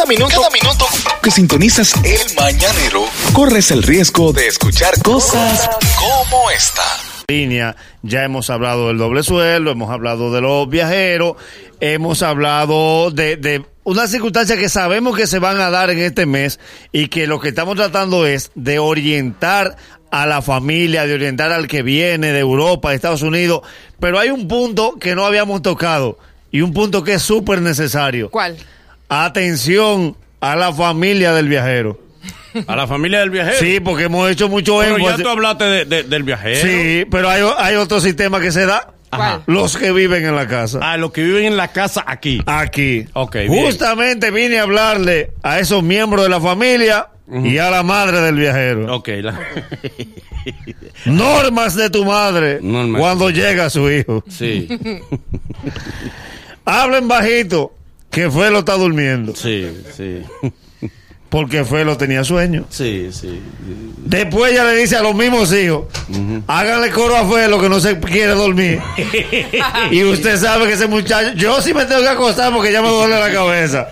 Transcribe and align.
Cada 0.00 0.08
minuto, 0.08 0.34
cada 0.34 0.48
minuto 0.48 0.86
que 1.22 1.30
sintonizas 1.30 1.92
el 2.02 2.34
mañanero, 2.34 3.04
corres 3.34 3.70
el 3.70 3.82
riesgo 3.82 4.32
de 4.32 4.46
escuchar 4.46 4.94
cosas 5.02 5.68
como 5.98 6.50
esta. 6.50 6.82
línea. 7.28 7.76
Ya 8.02 8.24
hemos 8.24 8.48
hablado 8.48 8.88
del 8.88 8.96
doble 8.96 9.22
sueldo, 9.22 9.70
hemos 9.72 9.90
hablado 9.90 10.32
de 10.32 10.40
los 10.40 10.70
viajeros, 10.70 11.36
hemos 11.80 12.22
hablado 12.22 13.10
de, 13.10 13.36
de 13.36 13.62
unas 13.84 14.10
circunstancias 14.10 14.58
que 14.58 14.70
sabemos 14.70 15.14
que 15.14 15.26
se 15.26 15.38
van 15.38 15.60
a 15.60 15.68
dar 15.68 15.90
en 15.90 15.98
este 15.98 16.24
mes 16.24 16.60
y 16.92 17.08
que 17.08 17.26
lo 17.26 17.38
que 17.38 17.50
estamos 17.50 17.76
tratando 17.76 18.26
es 18.26 18.52
de 18.54 18.78
orientar 18.78 19.76
a 20.10 20.24
la 20.24 20.40
familia, 20.40 21.04
de 21.04 21.12
orientar 21.12 21.52
al 21.52 21.68
que 21.68 21.82
viene 21.82 22.32
de 22.32 22.38
Europa, 22.38 22.88
de 22.88 22.96
Estados 22.96 23.20
Unidos. 23.20 23.60
Pero 24.00 24.18
hay 24.18 24.30
un 24.30 24.48
punto 24.48 24.94
que 24.98 25.14
no 25.14 25.26
habíamos 25.26 25.60
tocado 25.60 26.18
y 26.50 26.62
un 26.62 26.72
punto 26.72 27.04
que 27.04 27.12
es 27.12 27.22
súper 27.22 27.60
necesario. 27.60 28.30
¿Cuál? 28.30 28.56
Atención 29.10 30.16
a 30.40 30.56
la 30.56 30.72
familia 30.72 31.32
del 31.34 31.48
viajero. 31.48 32.00
A 32.66 32.76
la 32.76 32.86
familia 32.86 33.20
del 33.20 33.30
viajero. 33.30 33.58
Sí, 33.58 33.80
porque 33.80 34.04
hemos 34.04 34.30
hecho 34.30 34.48
mucho 34.48 34.78
Pero 34.80 34.98
ya 34.98 35.16
tú 35.16 35.28
hablaste 35.28 35.64
de- 35.64 35.84
de- 35.84 36.02
del 36.04 36.22
viajero. 36.22 36.60
Sí, 36.66 37.04
pero 37.10 37.28
hay, 37.28 37.42
hay 37.58 37.74
otro 37.76 38.00
sistema 38.00 38.40
que 38.40 38.50
se 38.52 38.66
da. 38.66 38.94
¿Cuál? 39.10 39.42
Los 39.46 39.76
que 39.76 39.90
viven 39.90 40.24
en 40.24 40.36
la 40.36 40.46
casa. 40.46 40.78
A 40.92 40.96
los 40.96 41.10
que 41.10 41.22
viven 41.24 41.44
en 41.44 41.56
la 41.56 41.68
casa 41.68 42.04
aquí. 42.06 42.40
Aquí. 42.46 43.04
Ok, 43.12 43.34
bien. 43.48 43.64
Justamente 43.66 44.30
vine 44.30 44.60
a 44.60 44.62
hablarle 44.62 45.32
a 45.42 45.58
esos 45.58 45.82
miembros 45.82 46.24
de 46.24 46.30
la 46.30 46.40
familia 46.40 47.08
y 47.44 47.58
a 47.58 47.70
la 47.70 47.82
madre 47.82 48.20
del 48.20 48.36
viajero. 48.36 48.94
Ok. 48.94 49.08
la- 49.22 49.40
Normas 51.04 51.74
de 51.74 51.90
tu 51.90 52.04
madre 52.04 52.60
Normas. 52.62 53.00
cuando 53.00 53.30
llega 53.30 53.68
su 53.70 53.90
hijo. 53.90 54.22
sí, 54.28 54.68
Hablen 56.64 57.08
bajito 57.08 57.74
que 58.10 58.30
Felo 58.30 58.60
está 58.60 58.74
durmiendo. 58.74 59.34
sí, 59.34 59.82
sí. 59.96 60.22
Porque 61.30 61.64
Felo 61.64 61.96
tenía 61.96 62.24
sueño. 62.24 62.66
Sí, 62.70 63.10
sí. 63.12 63.40
Después 63.98 64.52
ella 64.52 64.64
le 64.64 64.74
dice 64.74 64.96
a 64.96 65.00
los 65.00 65.14
mismos 65.14 65.52
hijos, 65.52 65.84
háganle 66.48 66.90
coro 66.90 67.16
a 67.16 67.24
Felo 67.24 67.60
que 67.60 67.68
no 67.68 67.78
se 67.78 68.00
quiere 68.00 68.32
dormir. 68.32 68.80
y 69.92 70.02
usted 70.02 70.36
sabe 70.40 70.66
que 70.66 70.72
ese 70.72 70.88
muchacho, 70.88 71.32
yo 71.36 71.62
sí 71.62 71.72
me 71.72 71.84
tengo 71.84 72.02
que 72.02 72.08
acostar 72.08 72.52
porque 72.52 72.72
ya 72.72 72.82
me 72.82 72.88
duele 72.88 73.16
la 73.16 73.32
cabeza. 73.32 73.90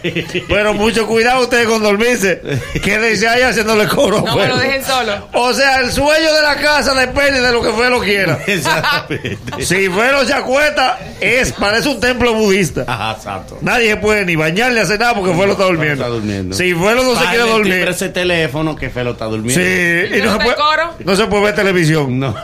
Pero 0.48 0.74
mucho 0.74 1.06
cuidado 1.06 1.42
ustedes 1.42 1.68
con 1.68 1.80
dormirse. 1.80 2.42
Quédense 2.82 3.28
ahí 3.28 3.42
haciéndole 3.42 3.86
coro 3.86 4.18
a 4.18 4.22
No 4.22 4.36
me 4.36 4.48
lo 4.48 4.56
dejen 4.56 4.84
solo. 4.84 5.28
O 5.34 5.52
sea, 5.54 5.78
el 5.78 5.92
sueño 5.92 6.34
de 6.34 6.42
la 6.42 6.56
casa 6.56 6.92
depende 6.92 7.40
de 7.40 7.52
lo 7.52 7.62
que 7.62 7.72
Felo 7.72 8.00
quiera. 8.00 8.40
Exactamente. 8.48 9.64
Si 9.64 9.88
Felo 9.88 10.24
se 10.24 10.34
acuesta, 10.34 10.98
es, 11.20 11.52
parece 11.52 11.88
un 11.88 12.00
templo 12.00 12.34
budista. 12.34 12.84
Ajá, 12.86 13.12
exacto. 13.16 13.58
Nadie 13.60 13.96
puede 13.96 14.24
ni 14.24 14.36
bañar 14.36 14.72
ni 14.72 14.78
hacer 14.80 14.98
nada 15.00 15.14
porque 15.14 15.32
Felo 15.34 15.52
está 15.52 15.64
durmiendo. 15.64 15.94
Está 16.04 16.08
durmiendo. 16.08 16.56
Si 16.56 16.74
Felo 16.74 17.02
no 17.04 17.14
se 17.18 17.26
quiere 17.26 17.44
dormir. 17.44 17.88
ese 17.88 18.08
teléfono 18.08 18.76
que 18.76 18.90
Felo 18.90 19.10
está 19.12 19.24
durmiendo. 19.26 19.60
Sí, 19.62 20.16
¿Y 20.16 20.22
no 20.22 20.32
está 20.32 20.44
en 20.46 20.54
coro? 20.54 20.94
no 21.04 21.16
se 21.16 21.26
puede 21.26 21.44
ver 21.44 21.54
televisión. 21.54 22.18
No. 22.18 22.34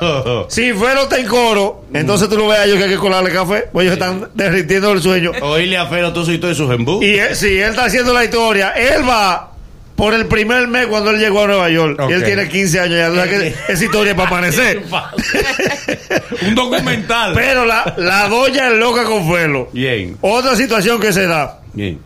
Si 0.48 0.72
Felo 0.72 1.02
está 1.02 1.18
en 1.18 1.26
coro, 1.26 1.84
entonces 1.92 2.28
tú 2.28 2.36
lo 2.36 2.48
ves 2.48 2.58
a 2.58 2.64
ellos 2.64 2.78
que 2.78 2.84
hay 2.84 2.90
que 2.90 2.96
colarle 2.98 3.30
café, 3.30 3.68
pues 3.72 3.84
ellos 3.84 3.94
están 3.94 4.28
derritiendo 4.34 4.92
el 4.92 5.02
sueño. 5.02 5.32
Oírle 5.42 5.78
a 5.78 5.86
Felo 5.86 6.12
todo 6.12 6.30
y 6.32 6.38
todo 6.38 6.54
sus 6.54 6.70
embús. 6.72 7.04
Y 7.04 7.16
él- 7.18 7.34
si 7.36 7.58
él 7.58 7.70
está 7.70 7.84
haciendo 7.86 8.12
la 8.12 8.24
historia, 8.24 8.70
él 8.70 9.08
va 9.08 9.50
por 9.96 10.12
el 10.14 10.26
primer 10.26 10.66
mes 10.68 10.86
cuando 10.88 11.10
él 11.10 11.18
llegó 11.18 11.42
a 11.44 11.46
Nueva 11.46 11.70
York. 11.70 12.00
Y 12.08 12.12
él 12.12 12.24
tiene 12.24 12.48
15 12.48 12.80
años 12.80 13.14
ya. 13.14 13.24
Que 13.28 13.54
esa 13.68 13.84
historia 13.84 14.10
es 14.12 14.16
para 14.16 14.28
amanecer. 14.28 14.82
Un 16.46 16.54
documental. 16.54 17.32
Pero 17.34 17.64
la, 17.64 17.94
la 17.96 18.28
doña 18.28 18.68
es 18.68 18.74
loca 18.74 19.04
con 19.04 19.30
Felo. 19.32 19.68
Bien, 19.72 20.16
Otra 20.20 20.56
situación 20.56 21.00
que 21.00 21.12
se 21.12 21.26
da, 21.26 21.60
bien. 21.72 22.00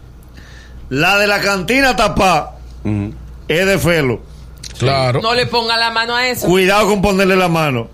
la 0.91 1.19
de 1.19 1.27
la 1.27 1.41
cantina 1.41 1.97
tapá 1.97 2.57
es 3.49 3.67
de 3.67 3.79
Felo. 3.79 4.21
Claro. 4.79 5.21
No 5.23 5.35
le 5.35 5.47
ponga 5.47 5.77
la 5.77 5.91
mano 5.91 6.15
a 6.15 6.29
eso. 6.29 6.47
Cuidado 6.47 6.89
con 6.89 7.03
ponerle 7.03 7.37
la 7.37 7.49
mano 7.49 7.89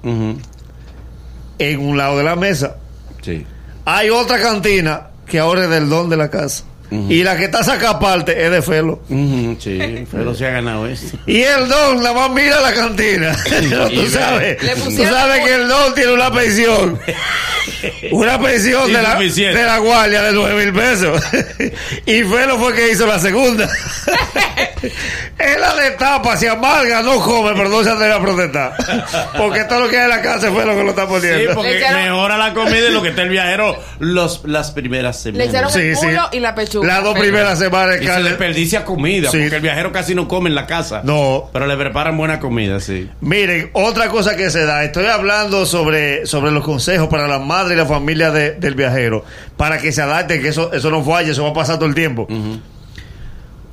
en 1.58 1.80
un 1.80 1.96
lado 1.96 2.18
de 2.18 2.24
la 2.24 2.36
mesa. 2.36 2.76
Sí. 3.22 3.46
Hay 3.86 4.10
otra 4.10 4.40
cantina 4.40 5.08
que 5.26 5.38
ahora 5.38 5.64
es 5.64 5.70
del 5.70 5.88
don 5.88 6.10
de 6.10 6.16
la 6.16 6.28
casa. 6.30 6.64
Y 7.08 7.22
la 7.22 7.36
que 7.36 7.44
está 7.44 7.62
saca 7.62 7.90
aparte 7.90 8.44
es 8.44 8.50
de 8.50 8.62
Felo. 8.62 9.00
Ujú, 9.08 9.56
Sí, 9.60 9.78
Felo 10.10 10.34
se 10.34 10.46
ha 10.46 10.50
ganado 10.50 10.86
esto. 10.86 11.16
Y 11.26 11.42
el 11.42 11.68
don 11.68 11.98
nada 12.02 12.12
más 12.14 12.30
mira 12.30 12.60
la 12.60 12.72
cantina. 12.72 13.36
Tú 13.94 14.06
sabes, 14.08 14.58
tú 14.58 14.90
sabes 15.04 15.38
la- 15.38 15.44
que 15.44 15.54
el 15.54 15.68
don 15.68 15.94
tiene 15.94 16.12
una 16.12 16.30
pensión. 16.32 16.98
Una 18.12 18.38
pensión 18.40 18.86
de 18.92 19.02
la, 19.02 19.18
de 19.18 19.64
la 19.64 19.78
guardia 19.78 20.22
de 20.22 20.32
nueve 20.32 20.64
mil 20.64 20.74
pesos. 20.74 21.22
Y 22.06 22.22
Felo 22.22 22.58
fue 22.58 22.74
que 22.74 22.90
hizo 22.92 23.06
la 23.06 23.18
segunda. 23.18 23.68
Él 25.38 25.60
la 25.60 25.74
destapa, 25.74 26.36
se 26.36 26.48
amarga, 26.48 27.02
no 27.02 27.20
come, 27.20 27.52
pero 27.54 27.68
no 27.68 27.82
se 27.84 27.90
atreve 27.90 28.12
a 28.14 28.20
protestar. 28.20 28.72
Porque 29.36 29.64
todo 29.64 29.80
lo 29.80 29.88
que 29.88 29.98
hay 29.98 30.04
en 30.04 30.10
la 30.10 30.22
casa 30.22 30.50
fue 30.50 30.64
lo 30.64 30.76
que 30.76 30.82
lo 30.84 30.90
está 30.90 31.02
Sí, 31.02 31.08
poniendo. 31.08 31.54
porque 31.54 31.70
Le 31.70 31.78
echaron- 31.80 32.02
mejora 32.04 32.36
la 32.38 32.54
comida 32.54 32.88
y 32.88 32.92
lo 32.92 33.02
que 33.02 33.08
está 33.10 33.22
el 33.22 33.28
viajero 33.30 33.76
los, 33.98 34.42
las 34.44 34.70
primeras 34.70 35.16
Le 35.26 35.32
semanas. 35.32 35.48
echaron 35.48 35.70
Sí, 35.70 35.78
el 35.80 35.96
sí. 35.96 36.06
y 36.32 36.40
la 36.40 36.54
pechuga. 36.54 36.86
Las 36.86 37.02
dos 37.02 37.12
Pero- 37.14 37.24
primeras 37.24 37.58
semanas 37.58 37.98
de 37.98 38.04
Y 38.04 38.06
se 38.08 38.22
desperdicia 38.22 38.84
comida, 38.84 39.30
Sí. 39.30 39.38
porque 39.40 39.56
el 39.56 39.62
viajero 39.62 39.92
casi 39.92 40.14
no 40.14 40.28
come 40.28 40.48
en 40.48 40.54
la 40.54 40.66
casa. 40.66 41.00
No. 41.04 41.50
Pero 41.52 41.66
le 41.66 41.76
preparan 41.76 42.16
buena 42.16 42.40
comida, 42.40 42.80
sí. 42.80 43.08
Miren, 43.20 43.70
otra 43.72 44.08
cosa 44.08 44.36
que 44.36 44.50
se 44.50 44.64
da, 44.64 44.84
estoy 44.84 45.06
hablando 45.06 45.66
sobre, 45.66 46.26
sobre 46.26 46.50
los 46.52 46.64
consejos 46.64 47.08
para 47.08 47.26
la 47.28 47.38
madre 47.38 47.74
y 47.74 47.76
la 47.76 47.86
familia 47.86 48.30
de- 48.30 48.52
del 48.52 48.74
viajero, 48.74 49.24
para 49.56 49.78
que 49.78 49.92
se 49.92 50.02
adapten, 50.02 50.42
que 50.42 50.48
eso, 50.48 50.72
eso 50.72 50.90
no 50.90 51.02
falle, 51.04 51.32
eso 51.32 51.44
va 51.44 51.50
a 51.50 51.54
pasar 51.54 51.76
todo 51.76 51.88
el 51.88 51.94
tiempo. 51.94 52.26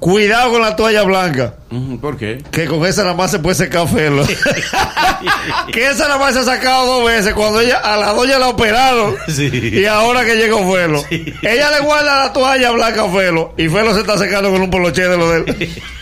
Cuidado 0.01 0.49
con 0.51 0.61
la 0.63 0.75
toalla 0.75 1.03
blanca, 1.03 1.53
¿Por 2.01 2.17
qué? 2.17 2.43
que 2.51 2.65
con 2.65 2.83
esa 2.87 3.03
nada 3.03 3.13
más 3.13 3.29
se 3.29 3.37
puede 3.37 3.53
secar 3.55 3.87
pelo. 3.87 4.25
que 5.71 5.85
esa 5.85 6.07
nada 6.07 6.17
más 6.17 6.33
se 6.33 6.39
ha 6.39 6.43
sacado 6.43 6.87
dos 6.87 7.05
veces, 7.05 7.35
cuando 7.35 7.59
ella, 7.61 7.77
a 7.77 7.95
la 7.97 8.11
doña 8.11 8.39
la 8.39 8.47
operaron, 8.47 9.15
Sí. 9.27 9.51
y 9.53 9.85
ahora 9.85 10.25
que 10.25 10.35
llegó 10.37 10.57
Felo. 10.73 11.03
Ella 11.43 11.69
le 11.69 11.79
guarda 11.81 12.23
la 12.25 12.33
toalla 12.33 12.71
blanca 12.71 13.03
a 13.03 13.09
Felo, 13.11 13.53
y 13.57 13.69
Felo 13.69 13.93
se 13.93 13.99
está 13.99 14.17
secando 14.17 14.49
con 14.49 14.59
un 14.63 14.71
poloche 14.71 15.07
de 15.07 15.17
lo 15.17 15.29
de 15.29 15.37
él. 15.37 15.83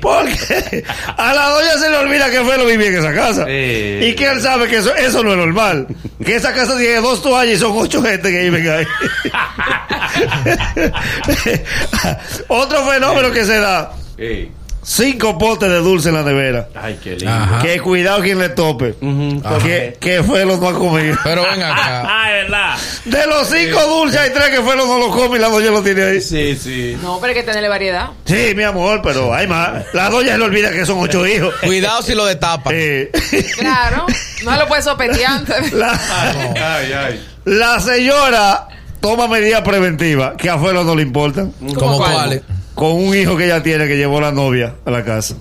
Porque 0.00 0.84
a 1.16 1.34
la 1.34 1.48
doña 1.50 1.78
se 1.78 1.90
le 1.90 1.96
olvida 1.96 2.30
que 2.30 2.44
Felo 2.44 2.66
vivía 2.66 2.88
en 2.88 2.98
esa 2.98 3.14
casa. 3.14 3.50
Y 3.50 4.14
que 4.14 4.30
él 4.30 4.40
sabe 4.40 4.68
que 4.68 4.78
eso, 4.78 4.94
eso 4.94 5.22
no 5.22 5.32
es 5.32 5.38
normal. 5.38 5.86
Que 6.24 6.36
esa 6.36 6.52
casa 6.52 6.76
tiene 6.76 7.00
dos 7.00 7.22
toallas 7.22 7.56
y 7.56 7.58
son 7.58 7.72
ocho 7.76 8.02
gente 8.02 8.30
que 8.30 8.50
viven 8.50 8.68
ahí. 8.68 8.84
Otro 12.48 12.86
fenómeno 12.86 13.30
que 13.32 13.44
se 13.44 13.58
da. 13.58 13.92
Ey. 14.16 14.50
Cinco 14.84 15.38
potes 15.38 15.68
de 15.70 15.78
dulce 15.78 16.10
en 16.10 16.14
la 16.16 16.22
nevera. 16.22 16.68
Ay, 16.74 16.98
qué 17.02 17.16
lindo. 17.16 17.30
Ajá. 17.32 17.58
Que 17.62 17.80
cuidado 17.80 18.20
quien 18.22 18.38
le 18.38 18.50
tope. 18.50 18.94
Ujú. 19.00 19.42
Que, 19.62 19.96
que 19.98 20.22
Felo 20.22 20.58
no 20.58 20.68
ha 20.68 20.74
comido. 20.74 21.16
Pero 21.24 21.42
ven 21.42 21.62
acá. 21.62 22.02
Ah, 22.16 22.30
es 22.32 22.42
verdad. 22.44 22.76
De 23.06 23.26
los 23.26 23.48
cinco 23.48 23.80
dulces 23.86 24.20
hay 24.20 24.30
tres 24.30 24.48
que 24.50 24.56
Felo 24.62 24.86
no 24.86 24.98
lo 24.98 25.10
come 25.10 25.38
y 25.38 25.40
la 25.40 25.48
doña 25.48 25.70
lo 25.70 25.82
tiene 25.82 26.02
ahí. 26.04 26.20
Sí, 26.20 26.54
sí. 26.56 26.96
No, 27.02 27.18
pero 27.18 27.28
hay 27.32 27.34
que 27.34 27.42
tenerle 27.42 27.68
variedad. 27.68 28.10
Sí, 28.26 28.52
mi 28.54 28.62
amor, 28.62 29.00
pero 29.02 29.32
hay 29.34 29.46
más. 29.46 29.84
La 29.94 30.10
doña 30.10 30.32
se 30.32 30.38
le 30.38 30.44
olvida 30.44 30.70
que 30.70 30.84
son 30.84 30.98
ocho 31.00 31.26
hijos. 31.26 31.54
Cuidado 31.64 32.02
si 32.02 32.14
lo 32.14 32.26
destapan. 32.26 32.74
Eh, 32.76 33.10
Claro. 33.58 34.06
No 34.44 34.56
lo 34.56 34.66
puedes 34.68 34.84
sopetear 34.84 35.32
antes. 35.32 35.72
la, 35.72 35.92
Ay, 35.92 36.92
ay. 36.92 37.26
la 37.46 37.80
señora 37.80 38.68
toma 39.00 39.26
medidas 39.28 39.62
preventivas 39.62 40.34
que 40.36 40.50
a 40.50 40.58
Felo 40.58 40.84
no 40.84 40.94
le 40.94 41.02
importan. 41.02 41.52
¿Cómo 41.74 41.96
cuál? 41.98 42.12
cuáles? 42.12 42.42
Con 42.74 42.92
un 42.92 43.16
hijo 43.16 43.36
que 43.36 43.44
ella 43.44 43.62
tiene 43.62 43.86
que 43.86 43.96
llevó 43.96 44.20
la 44.20 44.32
novia 44.32 44.74
a 44.84 44.90
la 44.90 45.04
casa. 45.04 45.36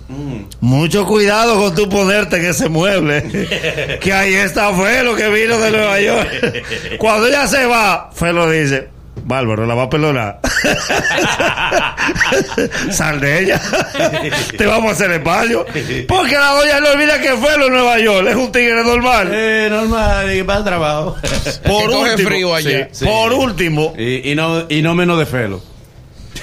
Mucho 0.59 1.05
cuidado 1.07 1.59
con 1.59 1.73
tú 1.73 1.89
ponerte 1.89 2.37
en 2.37 2.45
ese 2.45 2.69
mueble. 2.69 3.97
que 4.01 4.13
ahí 4.13 4.35
está 4.35 4.71
Felo 4.73 5.15
que 5.15 5.29
vino 5.29 5.57
de 5.57 5.71
Nueva 5.71 5.99
York. 5.99 6.29
Cuando 6.99 7.27
ella 7.27 7.47
se 7.47 7.65
va, 7.65 8.11
Felo 8.13 8.49
dice. 8.49 8.89
Bárbaro, 9.25 9.65
la 9.65 9.73
va 9.73 9.83
a 9.83 9.89
perdonar. 9.89 10.39
Sal 12.91 13.21
de 13.21 13.43
ella. 13.43 13.61
Te 14.57 14.65
vamos 14.65 14.89
a 14.89 14.93
hacer 14.93 15.11
espacio. 15.11 15.65
Porque 16.07 16.35
la 16.35 16.49
doña 16.49 16.79
no 16.81 16.91
olvida 16.91 17.21
que 17.21 17.29
Felo 17.37 17.67
en 17.67 17.73
Nueva 17.73 17.99
York 17.99 18.27
es 18.29 18.35
un 18.35 18.51
tigre 18.51 18.83
normal. 18.83 19.29
Eh, 19.31 19.67
normal, 19.69 20.35
y 20.35 20.43
para 20.43 20.59
el 20.59 20.65
trabajo. 20.65 21.15
Por 21.65 21.89
último, 21.89 22.29
frío 22.29 22.53
allá. 22.53 22.89
Sí. 22.91 23.05
por 23.05 23.31
último, 23.33 23.93
y, 23.97 24.31
y 24.31 24.35
no, 24.35 24.65
y 24.67 24.81
no 24.81 24.93
menos 24.93 25.17
de 25.17 25.25
Felo. 25.25 25.61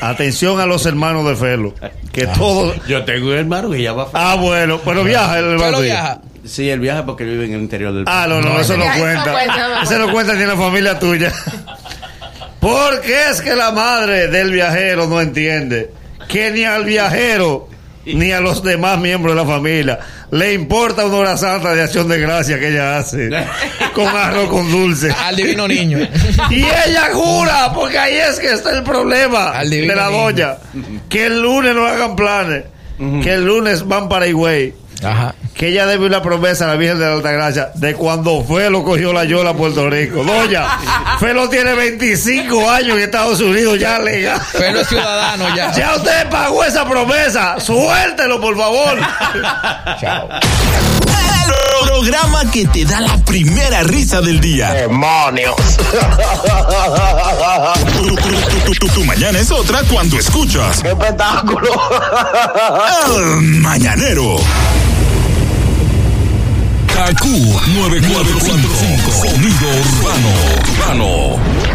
Atención 0.00 0.60
a 0.60 0.66
los 0.66 0.86
hermanos 0.86 1.26
de 1.26 1.36
Felo. 1.36 1.74
Que 2.12 2.26
todos. 2.26 2.76
Yo 2.86 3.04
tengo 3.04 3.28
un 3.28 3.34
hermano 3.34 3.70
que 3.70 3.82
ya 3.82 3.92
va 3.92 4.04
a 4.12 4.32
Ah, 4.32 4.34
bueno, 4.36 4.80
pero 4.84 5.04
viaja 5.04 5.38
el 5.38 5.44
hermano. 5.46 5.70
Pero 5.72 5.80
viaja. 5.82 6.20
Sí, 6.44 6.68
él 6.70 6.80
viaja 6.80 7.04
porque 7.04 7.24
él 7.24 7.30
vive 7.30 7.44
en 7.46 7.52
el 7.54 7.60
interior 7.60 7.92
del 7.92 8.04
Ah, 8.06 8.26
no, 8.28 8.40
no, 8.40 8.58
eso 8.60 8.76
no 8.76 8.84
cuenta. 8.98 9.30
cuenta. 9.32 9.82
Eso 9.82 9.98
no 9.98 10.10
cuenta 10.12 10.34
ni 10.34 10.44
la 10.44 10.56
familia 10.56 10.98
tuya. 10.98 11.32
Porque 12.60 13.30
es 13.30 13.40
que 13.40 13.54
la 13.54 13.70
madre 13.72 14.28
del 14.28 14.50
viajero 14.50 15.06
no 15.06 15.20
entiende 15.20 15.90
que 16.28 16.50
ni 16.50 16.64
al 16.64 16.84
viajero 16.84 17.68
ni 18.04 18.32
a 18.32 18.40
los 18.40 18.62
demás 18.62 18.98
miembros 18.98 19.34
de 19.34 19.42
la 19.42 19.46
familia 19.46 19.98
le 20.30 20.54
importa 20.54 21.04
una 21.04 21.16
hora 21.16 21.36
santa 21.36 21.74
de 21.74 21.82
acción 21.82 22.08
de 22.08 22.18
gracia 22.18 22.58
que 22.58 22.68
ella 22.68 22.98
hace 22.98 23.28
con 23.94 24.06
arroz 24.06 24.48
con 24.48 24.70
dulce. 24.70 25.12
Al 25.24 25.36
divino 25.36 25.66
niño. 25.66 25.98
Y 26.50 26.62
ella 26.64 27.10
jura, 27.12 27.72
porque 27.74 27.98
ahí 27.98 28.14
es 28.16 28.38
que 28.40 28.52
está 28.52 28.76
el 28.76 28.82
problema 28.82 29.62
de 29.62 29.86
la 29.86 30.08
niño. 30.08 30.10
doña, 30.10 30.56
que 31.08 31.26
el 31.26 31.40
lunes 31.40 31.74
no 31.74 31.86
hagan 31.86 32.16
planes, 32.16 32.64
que 33.22 33.34
el 33.34 33.44
lunes 33.44 33.86
van 33.86 34.08
para 34.08 34.26
Higüey, 34.26 34.74
Ajá. 35.02 35.34
que 35.54 35.68
ella 35.68 35.86
debe 35.86 36.06
una 36.06 36.22
promesa 36.22 36.64
a 36.64 36.68
la 36.68 36.76
Virgen 36.76 36.98
de 36.98 37.06
la 37.06 37.12
Altagracia 37.14 37.70
de 37.74 37.94
cuando 37.94 38.44
Felo 38.44 38.82
cogió 38.84 39.12
la 39.12 39.24
yola 39.24 39.50
a 39.50 39.54
Puerto 39.54 39.88
Rico. 39.90 40.22
Doña, 40.24 40.66
Felo 41.18 41.48
tiene 41.48 41.74
25 41.74 42.70
años 42.70 42.96
en 42.96 43.04
Estados 43.04 43.40
Unidos 43.40 43.78
ya 43.78 43.98
legal. 43.98 44.40
Pero 44.52 44.80
es 44.80 44.88
ciudadano 44.88 45.54
ya. 45.56 45.72
Ya 45.72 45.96
usted 45.96 46.28
pagó 46.30 46.64
esa 46.64 46.88
promesa, 46.88 47.58
suéltelo 47.60 48.40
por 48.40 48.56
favor. 48.56 48.98
Chao. 50.00 50.28
El 50.30 51.88
programa 51.88 52.50
que 52.50 52.66
te 52.66 52.84
da 52.84 53.00
la 53.00 53.16
primera 53.24 53.82
risa 53.82 54.20
del 54.20 54.40
día. 54.40 54.70
¡Demonios! 54.72 55.54
Tu, 57.96 58.14
tu- 58.16 58.64
tu- 58.64 58.74
tu- 58.74 58.88
tu 58.94 59.04
mañana 59.04 59.38
es 59.38 59.50
otra 59.50 59.80
cuando 59.90 60.18
escuchas 60.18 60.80
¡Qué 60.82 60.88
espectáculo! 60.90 61.68
El 63.06 63.40
Mañanero. 63.60 64.36
KQ 67.00 67.24
9945. 67.24 69.10
Sonido 69.10 69.68
urbano. 69.68 70.32
Urbano. 70.68 71.69